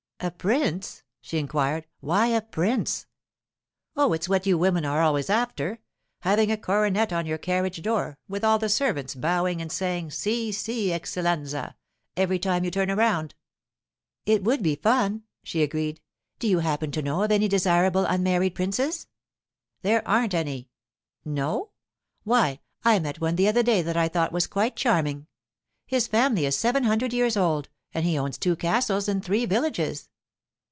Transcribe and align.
'A 0.23 0.29
prince?' 0.29 1.01
she 1.19 1.39
inquired. 1.39 1.87
'Why 1.99 2.27
a 2.27 2.41
prince?' 2.43 3.07
'Oh, 3.95 4.13
it's 4.13 4.29
what 4.29 4.45
you 4.45 4.55
women 4.55 4.85
are 4.85 5.01
always 5.01 5.31
after—having 5.31 6.51
a 6.51 6.57
coronet 6.57 7.11
on 7.11 7.25
your 7.25 7.39
carriage 7.39 7.81
door, 7.81 8.19
with 8.27 8.43
all 8.43 8.59
the 8.59 8.69
servants 8.69 9.15
bowing 9.15 9.63
and 9.63 9.71
saying, 9.71 10.11
"Si, 10.11 10.51
si, 10.51 10.91
eccelenza," 10.91 11.73
every 12.15 12.37
time 12.37 12.63
you 12.63 12.69
turn 12.69 12.91
around.' 12.91 13.33
'It 14.27 14.43
would 14.43 14.61
be 14.61 14.75
fun,' 14.75 15.23
she 15.43 15.63
agreed. 15.63 15.99
'Do 16.37 16.47
you 16.47 16.59
happen 16.59 16.91
to 16.91 17.01
know 17.01 17.23
of 17.23 17.31
any 17.31 17.47
desirable 17.47 18.05
unmarried 18.05 18.53
princes?' 18.53 19.07
'There 19.81 20.07
aren't 20.07 20.35
any.' 20.35 20.69
'No? 21.25 21.71
Why, 22.25 22.59
I 22.85 22.99
met 22.99 23.19
one 23.21 23.37
the 23.37 23.47
other 23.47 23.63
day 23.63 23.81
that 23.81 23.97
I 23.97 24.07
thought 24.07 24.33
quite 24.51 24.75
charming. 24.75 25.25
His 25.87 26.05
family 26.05 26.45
is 26.45 26.55
seven 26.55 26.83
hundred 26.83 27.11
years 27.11 27.35
old, 27.35 27.69
and 27.91 28.05
he 28.05 28.19
owns 28.19 28.37
two 28.37 28.55
castles 28.55 29.07
and 29.07 29.25
three 29.25 29.47
villages. 29.47 30.09